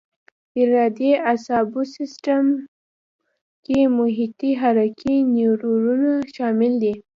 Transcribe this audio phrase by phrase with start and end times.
[0.61, 2.43] ارادي اعصابو سیستم
[3.65, 6.93] کې محیطي حرکي نیورونونه شامل دي.